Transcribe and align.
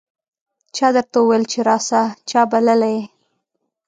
چا 0.75 0.87
درته 0.95 1.17
وویل 1.21 1.43
چې 1.51 1.59
راسه؟ 1.69 2.01
چا 2.29 2.41
بللی 2.51 2.93
یې 2.95 3.03